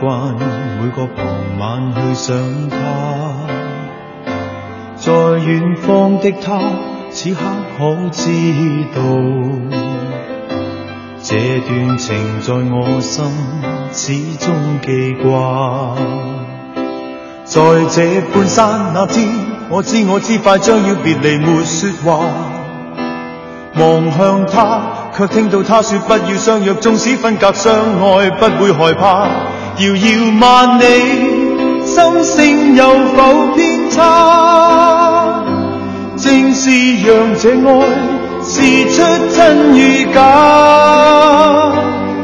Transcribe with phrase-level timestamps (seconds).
[0.00, 0.34] 惯
[0.80, 1.24] 每个傍
[1.58, 2.36] 晚去想
[2.68, 2.76] 他，
[4.96, 6.60] 在远方的他
[7.10, 7.40] 此刻
[7.78, 8.30] 可知
[8.94, 9.00] 道，
[11.22, 13.24] 这段情在我心
[13.92, 15.96] 始终记挂。
[17.44, 19.26] 在这半山那天，
[19.70, 22.26] 我知我知快将要别离，没说话。
[23.78, 24.80] 望向他，
[25.16, 29.28] 却听到他说不要相约，纵使分隔相爱，不会害怕。
[29.78, 30.04] 遥遥
[30.40, 30.84] 万里，
[31.84, 32.82] 心声有
[33.14, 33.18] 否
[33.54, 35.44] 偏差？
[36.16, 36.70] 正是
[37.04, 37.68] 让这爱
[38.42, 38.52] 试
[38.90, 38.96] 出
[39.36, 40.18] 真与假。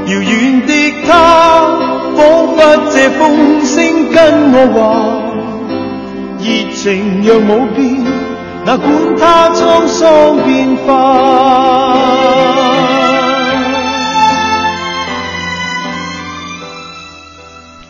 [0.07, 0.73] 遥远的
[1.07, 1.13] 他，
[2.17, 2.19] 仿
[2.57, 2.57] 佛
[2.91, 3.21] 借风
[3.67, 4.17] 声跟
[4.53, 4.81] 我话，
[6.41, 6.45] 热
[6.75, 8.03] 情若冇变。
[8.65, 12.32] 哪管他沧桑变化。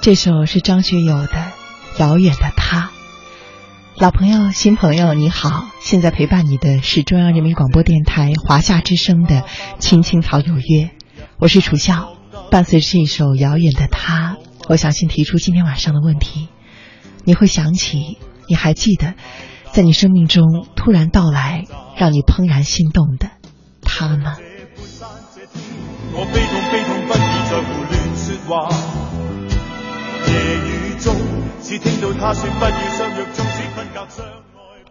[0.03, 1.28] 这首是张学友的
[1.97, 2.86] 《遥远的他》。
[3.95, 5.69] 老朋友、新朋友，你好！
[5.81, 9.42] 现在陪伴你的是中央人民广播电台华夏之声的
[9.78, 10.86] 《青青草有约》，
[11.39, 12.17] 我是楚笑。
[12.50, 16.48] 伴随着一首《遥远的他》，我想先提出今天晚上的问题：
[17.23, 18.19] 你会想起？
[18.48, 19.14] 你还记得？
[19.70, 21.64] 在你生命中突然到来，
[21.97, 23.30] 让你怦然心动的
[23.83, 24.34] 他吗？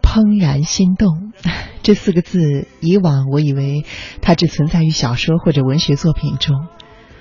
[0.02, 1.32] 怦然心动
[1.84, 3.84] 这四个字，以往我以为
[4.20, 6.56] 它只存在于小说或者文学作品中。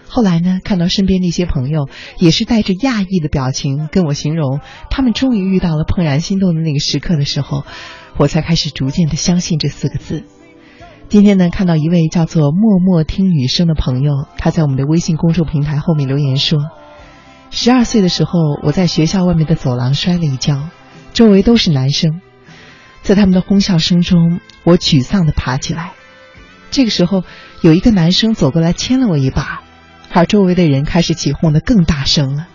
[0.07, 1.87] 后来呢，看到身边那些朋友
[2.17, 7.63] 也是带着讶异的表情跟我形容，他们终于遇到了怦然心动的那个时刻的时候，
[8.17, 10.23] 我才开始逐渐的相信这四个字。
[11.07, 16.57] 今天呢，看到一位叫做默默听雨声的朋友，他在我们的微信公众平台后面留言说
[17.51, 20.69] ：“十二岁的时候，我在学校外面的走廊摔了一跤，
[21.13, 22.21] 周围都是男生，
[23.03, 25.91] 在他们的哄笑声中，我沮丧的爬起来。
[26.71, 27.23] 这个时候，
[27.61, 29.61] 有一个男生走过来牵了我一把。”
[30.13, 32.47] 而周围的人开始起哄的更大声了，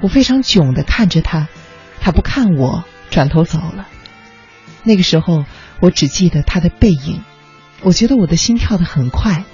[0.00, 1.48] 我非常囧的看着他，
[2.00, 3.88] 他不看我，转头走了。
[4.82, 5.44] 那个时候，
[5.80, 7.22] 我只记得他的背影，
[7.82, 9.44] 我觉得我的心跳的很快，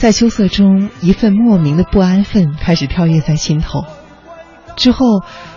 [0.00, 3.84] 在羞涩中，一份莫名的不安分开始跳跃在心头。
[4.74, 5.04] 之后，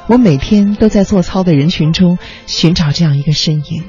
[0.08, 3.86] 我每天都在做操的人群中寻找这样一个身影，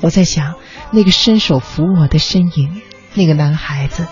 [0.00, 0.56] 我在想，
[0.90, 2.82] 那个伸手扶我的身影，
[3.14, 4.08] 那个男孩子，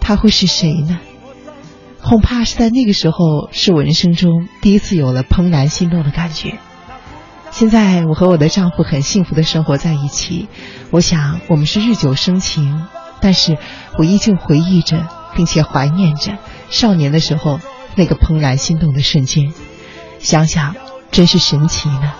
[0.00, 1.00] 他会是谁呢？
[2.00, 6.54] 恐怕是在那个时候，是我人生中第一次有了怦然心动的感觉。
[7.50, 10.46] 现在我和我的丈夫很幸福的生活在一起，
[10.92, 12.86] 我想我们是日久生情。
[13.20, 13.58] 但是
[13.98, 16.38] 我依旧回忆着，并且怀念着
[16.70, 17.60] 少年的时候
[17.94, 19.52] 那个怦然心动的瞬间。
[20.18, 20.74] 想想，
[21.10, 22.12] 真是神奇呢。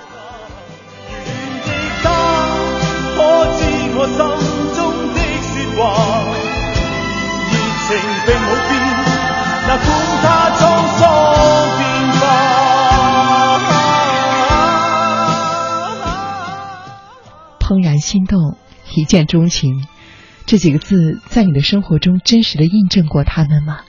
[17.59, 18.57] 怦然心动，
[18.95, 19.87] 一见钟情，
[20.47, 23.81] 这几个字在你的生活中真实的印证过他们吗？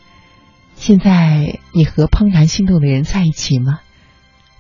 [0.75, 3.79] 现在你和怦然心动的人在一起吗？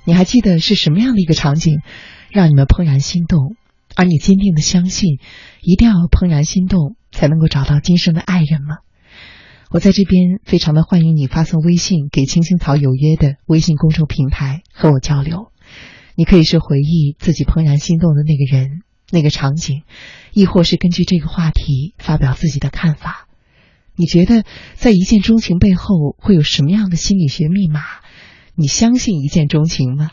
[0.03, 1.81] 你还记得是什么样的一个场景
[2.29, 3.55] 让你们怦然心动？
[3.95, 5.17] 而你坚定的相信，
[5.61, 8.77] 一定要怦然心动才能够找到今生的爱人吗？
[9.71, 15.51] 我在这边非常的欢迎你发送微信给青青草有约的微信公众平台和我交流。
[16.15, 18.81] 你可以是回忆自己怦然心动的那个人、
[19.11, 19.83] 那个场景，
[20.33, 23.27] 亦或是根据这个话题发表自己的看法。
[23.95, 24.43] 你觉得
[24.73, 27.81] 在一见钟情背后会有什么样的心理学密码？
[28.53, 30.11] 你相信一见钟情吗？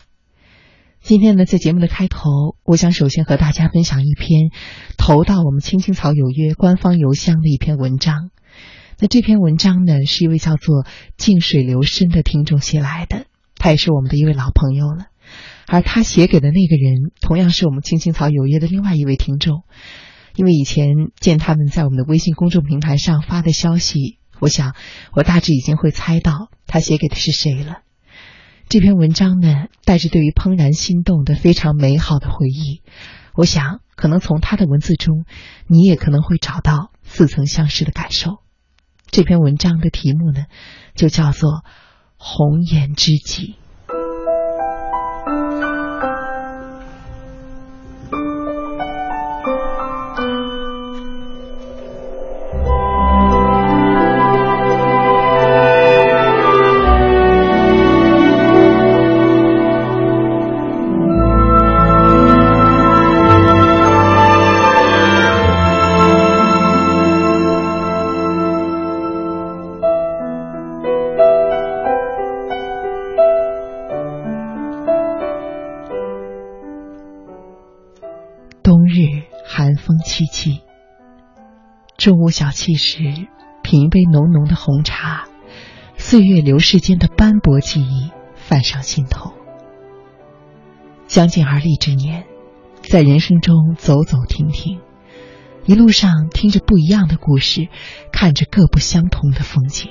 [1.02, 4.50] 今天呢，在节目的开头，我想首先和大家分享一篇
[4.96, 8.30] 投到我们青青草有约官方邮箱的一篇文章。
[8.98, 10.86] 那这篇文章呢，是一位叫做
[11.18, 13.26] “静水流深”的听众写来的，
[13.56, 15.08] 他也是我们的一位老朋友了。
[15.66, 19.62] 而他写给的那个人，同样是我们青青草有约的另外一位听众。
[20.36, 20.88] 因为以前
[21.20, 24.74] 见他们在我们的微信公众平台上发的消息，我想
[25.12, 27.82] 我大致已经会猜到他写给的是谁了。
[28.68, 32.82] 这篇文章呢，带着对于怦然心动的非常美好的回忆。
[33.34, 35.24] 我想，可能从他的文字中，
[35.68, 38.38] 你也可能会找到似曾相识的感受。
[39.10, 40.46] 这篇文章的题目呢，
[40.96, 41.50] 就叫做
[42.16, 43.54] 《红颜知己》。
[82.04, 82.98] 中午小憩时，
[83.62, 85.24] 品一杯浓浓的红茶，
[85.96, 89.32] 岁月流逝间的斑驳记忆泛上心头。
[91.06, 92.26] 将近而立之年，
[92.82, 94.82] 在人生中走走停停，
[95.64, 97.68] 一路上听着不一样的故事，
[98.12, 99.90] 看着各不相同的风景。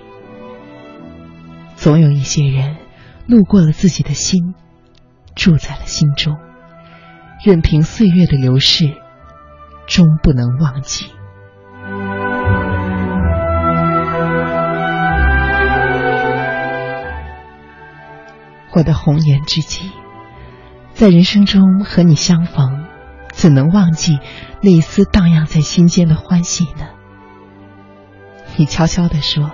[1.75, 2.77] 总有一些人，
[3.25, 4.53] 路过了自己的心，
[5.35, 6.37] 住在了心中，
[7.43, 8.93] 任凭岁月的流逝，
[9.87, 11.07] 终不能忘记。
[18.75, 19.91] 我的红颜知己，
[20.93, 22.85] 在人生中和你相逢，
[23.31, 24.17] 怎能忘记
[24.61, 26.87] 那一丝荡漾在心间的欢喜呢？
[28.55, 29.51] 你悄悄地说：“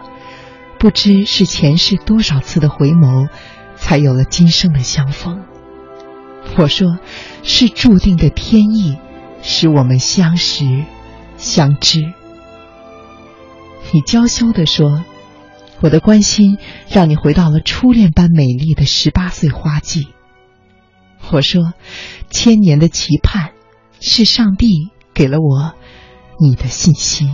[0.80, 3.28] 不知是前世多少次的回眸，
[3.76, 5.44] 才有了今生的相逢。”
[6.58, 6.98] 我说
[7.44, 8.98] ：“是注定的天意，
[9.42, 10.86] 使我们相识
[11.36, 12.14] 相知。”
[13.92, 15.04] 你娇羞地说。
[15.82, 16.58] 我的关心
[16.90, 20.10] 让你回到了初恋般美丽的十八岁花季。
[21.32, 21.74] 我说，
[22.30, 23.52] 千年的期盼，
[24.02, 25.74] 是上帝给了我
[26.40, 27.30] 你的信息。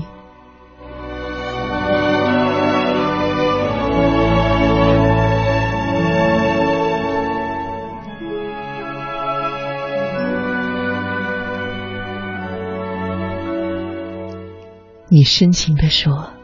[15.10, 16.35] 你深情地说。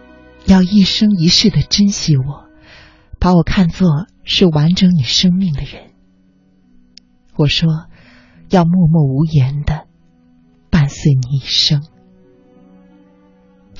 [0.45, 2.49] 要一生一世的珍惜我，
[3.19, 5.91] 把我看作是完整你生命的人。
[7.35, 7.87] 我说，
[8.49, 9.87] 要默默无言的
[10.69, 11.83] 伴随你一生。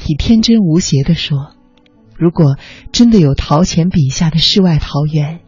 [0.08, 1.52] 你天真无邪的说，
[2.16, 2.58] 如果
[2.92, 5.42] 真的有陶潜笔下的世外桃源，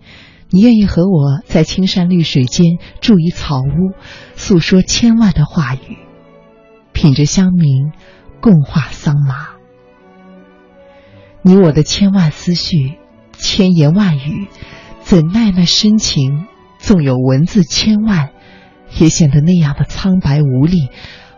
[0.49, 3.93] 你愿意和我在青山绿水间住一草屋，
[4.35, 5.97] 诉说千万的话语，
[6.91, 7.91] 品着香茗，
[8.41, 9.52] 共话桑麻。
[11.45, 12.97] 你我的千万思绪，
[13.33, 14.47] 千言万语，
[15.01, 16.47] 怎奈那深情，
[16.77, 18.29] 纵有文字千万，
[18.97, 20.87] 也显得那样的苍白无力，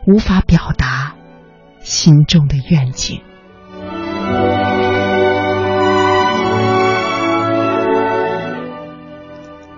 [0.06, 1.16] 无法表达
[1.80, 3.22] 心中的愿景。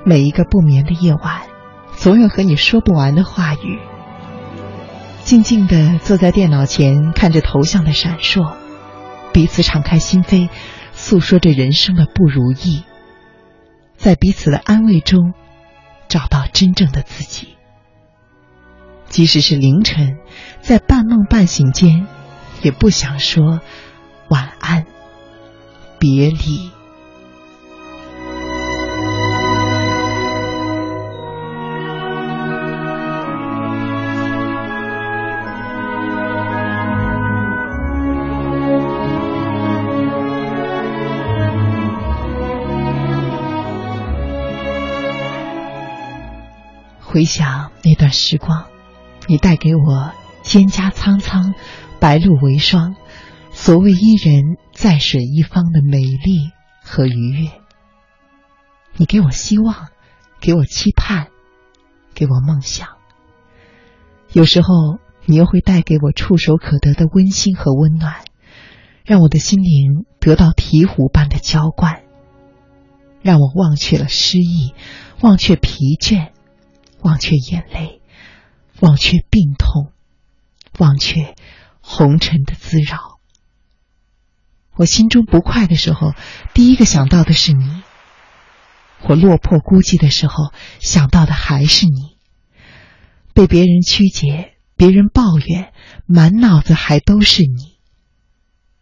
[0.03, 1.43] 每一个不眠的夜晚，
[1.95, 3.79] 总有和你说不完的话语。
[5.23, 8.66] 静静的坐在电脑前，看着头像的闪烁。
[9.37, 10.49] 彼此敞开心扉，
[10.93, 12.83] 诉说着人生的不如意，
[13.95, 15.35] 在彼此的安慰中，
[16.07, 17.49] 找到真正的自己。
[19.05, 20.17] 即使是凌晨，
[20.61, 22.07] 在半梦半醒间，
[22.63, 23.61] 也不想说
[24.27, 24.87] 晚安，
[25.99, 26.71] 别离。
[47.09, 48.65] 回想那段时光，
[49.27, 50.11] 你带给我
[50.43, 51.53] 蒹葭苍苍，
[52.01, 52.97] 白露为霜，
[53.51, 56.51] 所谓伊人在水一方的美丽
[56.83, 57.49] 和愉悦。
[58.97, 59.87] 你给我希望，
[60.41, 61.27] 给我期盼，
[62.13, 62.89] 给我梦想。
[64.33, 68.25] 有时候，你又会带给我触手可得的温馨和温暖，
[69.05, 72.01] 让我的心灵得到醍醐般的浇灌，
[73.21, 74.73] 让我忘却了失意，
[75.21, 76.31] 忘却疲倦。
[77.01, 78.01] 忘却眼泪，
[78.79, 79.91] 忘却病痛，
[80.79, 81.35] 忘却
[81.81, 83.19] 红尘的滋扰。
[84.75, 86.13] 我心中不快的时候，
[86.53, 87.81] 第一个想到的是你；
[89.07, 92.17] 我落魄孤寂的时候，想到的还是你。
[93.33, 95.71] 被别人曲解，别人抱怨，
[96.05, 97.77] 满脑子还都是你。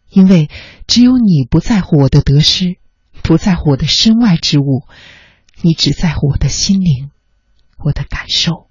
[0.08, 0.48] 因为
[0.86, 2.76] 只有你不在乎我的得失，
[3.22, 4.86] 不在乎我的身外之物，
[5.62, 7.10] 你只在乎我的心灵。
[7.78, 8.66] 我的感受。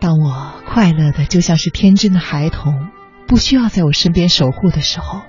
[0.00, 2.88] 当我快乐的就像是天真的孩童，
[3.26, 5.22] 不需要在我身边守护的时候，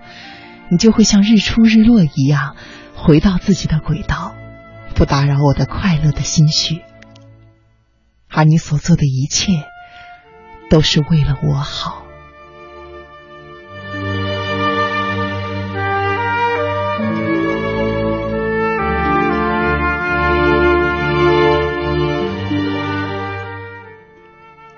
[0.69, 2.55] 你就会像日出日落一样
[2.95, 4.35] 回到自己的轨道，
[4.95, 6.81] 不打扰我的快乐的心绪。
[8.29, 9.65] 而你所做的一切。
[10.69, 12.05] 都是为了我好。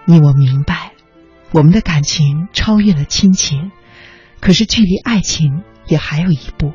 [0.06, 0.94] 你我明白，
[1.52, 3.72] 我们的感情超越了亲情，
[4.42, 6.74] 可是距离爱情也还有一步。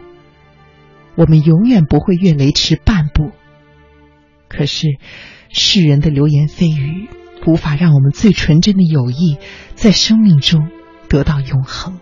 [1.16, 3.32] 我们永远不会越雷池半步。
[4.48, 4.98] 可是，
[5.50, 7.08] 世人的流言蜚语
[7.46, 9.38] 无法让我们最纯真的友谊
[9.74, 10.68] 在生命中
[11.08, 12.00] 得到永恒。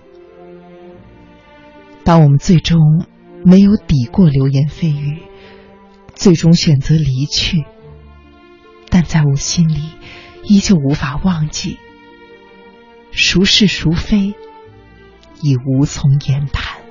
[2.02, 3.06] 当我们最终
[3.44, 5.22] 没有抵过流言蜚语，
[6.14, 7.64] 最终选择离去，
[8.88, 9.82] 但在我心里
[10.44, 11.78] 依旧无法忘记。
[13.12, 14.34] 孰是孰非，
[15.40, 16.83] 已无从言谈。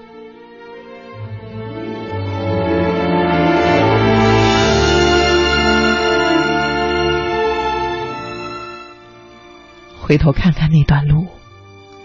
[10.03, 11.27] 回头看看那段路，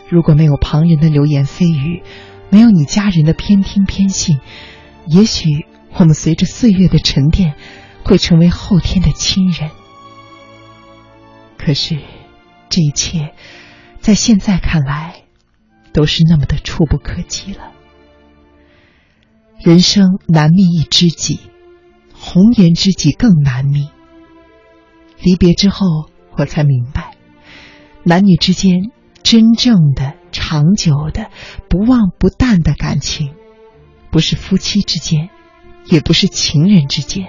[0.08, 2.04] 如果没有旁人的流言蜚语，
[2.48, 4.38] 没有你家人的偏听偏信，
[5.08, 7.56] 也许我们随着岁月的沉淀，
[8.04, 9.72] 会成为后天的亲人。
[11.58, 11.98] 可是，
[12.68, 13.34] 这一切
[13.98, 15.24] 在现在看来，
[15.92, 17.72] 都是那么的触不可及了。
[19.58, 21.40] 人生难觅一知己，
[22.14, 23.88] 红颜知己更难觅。
[25.20, 27.17] 离别之后，我才明白。
[28.08, 28.90] 男女之间
[29.22, 31.28] 真正的、长久的、
[31.68, 33.34] 不忘不淡的感情，
[34.10, 35.28] 不是夫妻之间，
[35.84, 37.26] 也不是情人之间，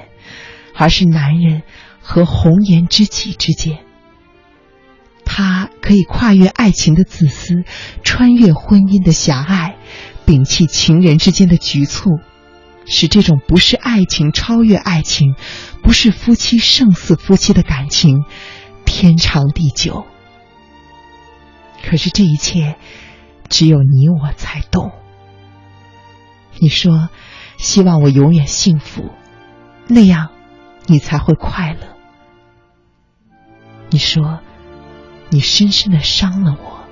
[0.74, 1.64] 而是男人
[2.00, 3.80] 和红颜知己之间。
[5.26, 7.66] 他可以跨越爱情的自私，
[8.02, 9.76] 穿越婚姻的狭隘，
[10.26, 12.20] 摒弃情人之间的局促，
[12.86, 15.36] 使这种不是爱情超越爱情，
[15.84, 18.24] 不是夫妻胜似夫妻的感情，
[18.86, 20.06] 天长地久。
[21.84, 22.78] 可是这一切，
[23.50, 24.92] 只有你我才懂。
[26.60, 27.10] 你说，
[27.58, 29.12] 希望我永远幸福，
[29.88, 30.30] 那样，
[30.88, 31.96] 你才会快乐。
[33.90, 34.40] 你说，
[35.30, 36.86] 你深深的伤了我，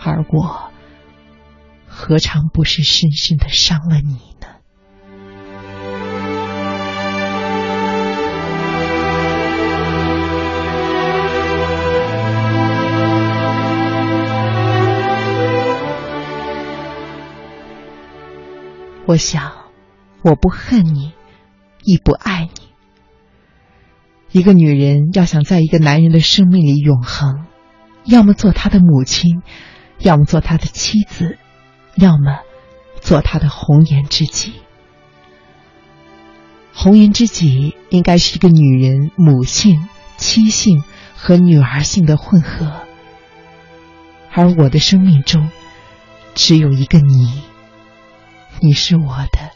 [0.00, 0.70] 而我，
[1.86, 4.55] 何尝不是深深的伤了你呢？
[19.06, 19.52] 我想，
[20.22, 21.12] 我不恨你，
[21.84, 22.66] 亦不爱你。
[24.32, 27.46] 一个女人要想在一个男人的生命里永恒，
[28.04, 29.42] 要么做他的母亲，
[30.00, 31.38] 要么做他的妻子，
[31.94, 32.40] 要么
[33.00, 34.54] 做他的红颜知己。
[36.74, 40.82] 红颜知己应该是一个女人母性、妻性
[41.14, 42.72] 和女儿性的混合，
[44.32, 45.48] 而我的生命中
[46.34, 47.40] 只有一个你。
[48.60, 49.50] 你是我的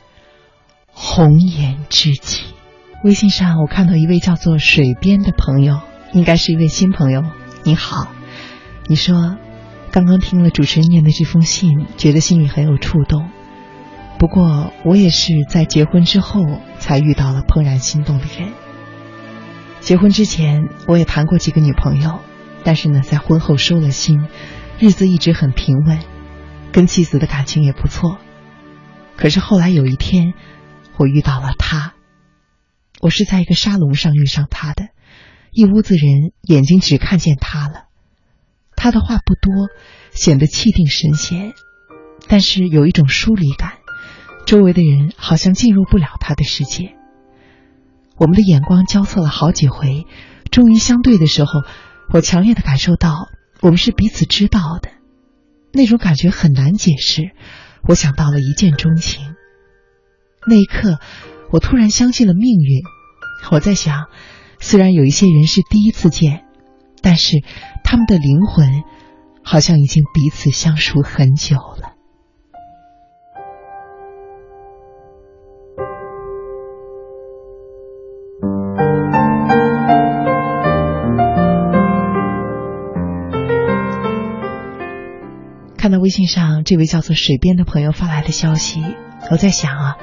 [0.92, 2.40] 红颜知己。
[3.02, 5.80] 微信上我看到一位叫做水边的朋友，
[6.12, 7.25] 应该是一位新朋友。
[7.62, 8.09] 你好，
[8.87, 9.37] 你说
[9.90, 13.30] 刚刚听了主持人念的这封信，觉得心里很有触动。
[14.19, 18.52] 不过我也是在结婚之后才遇到了怦然心动的人。
[19.80, 22.19] 结婚之前我也谈过几个女朋友，
[22.64, 24.26] 但是呢，在婚后收了心，
[24.78, 26.00] 日子一直很平稳，
[26.71, 28.19] 跟妻子的感情也不错。
[29.21, 30.33] 可是后来有一天，
[30.97, 31.93] 我遇到了他。
[33.03, 34.89] 我是在一个沙龙上遇上他的，
[35.53, 37.85] 一屋子人眼睛只看见他了。
[38.77, 39.69] 他的话不多，
[40.11, 41.53] 显得气定神闲，
[42.29, 43.75] 但是有一种疏离感，
[44.47, 46.95] 周围的人好像进入不了他的世界。
[48.17, 50.07] 我们的眼光交错了好几回，
[50.50, 51.50] 终于相对的时候，
[52.11, 53.29] 我强烈的感受到
[53.61, 54.91] 我们是彼此知道的，
[55.75, 57.33] 那种感觉很难解释。
[57.88, 59.34] 我想到了一见钟情，
[60.46, 60.99] 那一刻，
[61.50, 62.82] 我突然相信了命运。
[63.50, 64.06] 我在想，
[64.60, 66.44] 虽然有一些人是第一次见，
[67.02, 67.42] 但是
[67.82, 68.68] 他们的灵魂
[69.42, 71.79] 好像已经彼此相熟很久了。
[85.90, 88.80] 看到微信上这位叫做水边的朋友发来的消息，
[89.32, 89.97] 我在想啊，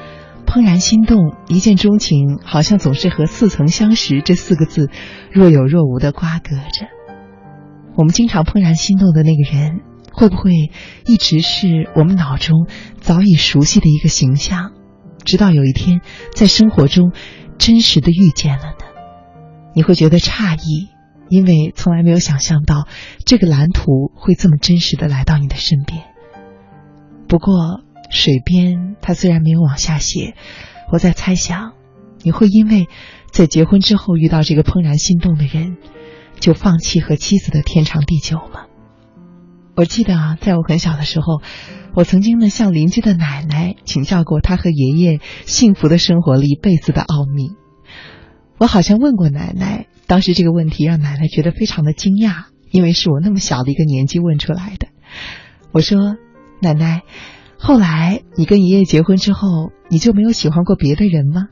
[0.46, 4.90] 怦然心动、一见钟情，好像总是和似曾相识这四个字
[5.32, 6.88] 若有若无的瓜葛着。
[7.96, 9.80] 我们经常怦然心动的那个人，
[10.12, 10.72] 会不会
[11.06, 12.68] 一直是我们脑中
[13.00, 14.74] 早已熟悉的一个形象？
[15.24, 16.02] 直到有一天
[16.36, 17.14] 在生活中
[17.58, 18.86] 真实的遇见了呢？
[19.74, 20.90] 你会觉得诧异。
[21.30, 22.88] 因为从来没有想象到
[23.26, 26.04] 这个蓝图会这么真实的来到你的身边。
[27.28, 30.36] 不过水边他虽然没有往下写，
[30.92, 31.74] 我在猜想，
[32.24, 32.88] 你会因为
[33.32, 35.78] 在结婚之后遇到这个怦然心动的人，
[36.40, 38.66] 就放弃和妻子的天长地久吗？
[39.76, 41.42] 我记得啊，在我很小的时候，
[41.94, 47.50] 我曾经呢向邻居的奶奶请教过她和爷爷幸福的生活了一辈子的奥秘。
[48.58, 54.88] 我好像问过奶奶，当时这个问题让奶奶觉得非常的惊讶，因为是我那么小的一个年纪问出来的。
[55.72, 56.18] 我说
[56.60, 57.04] ：“奶奶，
[57.58, 61.50] 后来你跟爷爷结婚之后，你就没有喜欢过别的人吗？”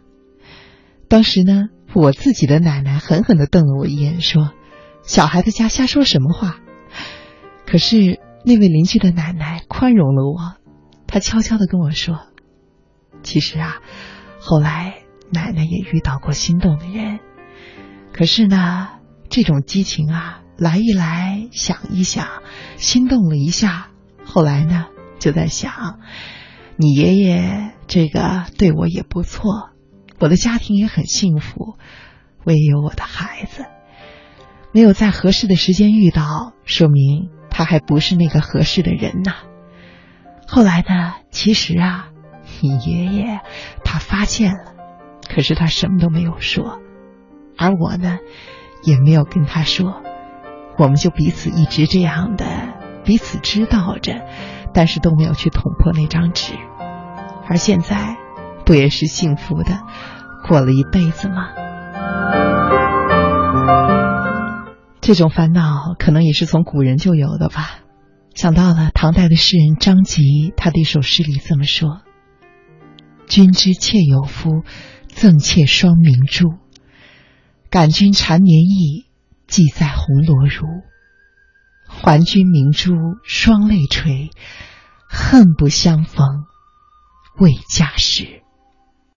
[1.08, 4.54] 当时呢，我自己的奶奶狠狠的瞪了我一眼，说
[5.04, 6.60] ：“小孩子家瞎说什么话。”
[7.68, 10.56] 可是那位邻居的奶奶宽容了我，
[11.06, 12.20] 她悄悄的跟我说
[13.22, 13.78] ：“其实啊，
[14.40, 14.96] 后来
[15.32, 17.20] 奶奶也遇到过心动的人，
[18.14, 18.90] 可是呢，
[19.30, 22.28] 这种激情啊，来一来，想一想，
[22.78, 23.88] 心动了一下，
[24.26, 24.88] 后来呢，
[25.20, 26.00] 就在想，
[26.78, 29.70] 你爷爷这个对我也不错，
[30.20, 31.78] 我的家庭也很幸福，
[32.44, 33.66] 我也有我的孩子，
[34.72, 39.32] 没有在合适的时间遇到，说明。”他还不是那个合适的人呐。
[40.46, 41.14] 后来呢？
[41.32, 42.10] 其实啊，
[42.60, 43.40] 你爷爷
[43.86, 44.75] 他发现了，
[45.30, 46.80] 可是他什么都没有说，
[47.58, 48.20] 而我呢，
[48.84, 50.02] 也没有跟他说。
[50.78, 52.46] 我们就彼此一直这样的
[53.06, 54.26] 彼此知道着，
[54.74, 56.54] 但是都没有去捅破那张纸。
[57.48, 58.18] 而现在，
[58.66, 59.84] 不也是幸福的
[60.48, 61.50] 过了一辈子吗？
[65.00, 67.80] 这种烦恼可能也是从古人就有的吧。
[68.34, 72.02] 想到了唐代的诗人张籍，他的一首诗里这么说
[73.30, 74.64] ：“君之妾有夫，
[75.16, 76.54] 赠妾双明珠。
[77.70, 79.06] 感君缠绵意，
[79.48, 80.84] 寄在红罗襦。
[81.88, 84.30] 还君明珠双泪垂，
[85.08, 86.44] 恨不相逢
[87.38, 88.44] 未嫁时。”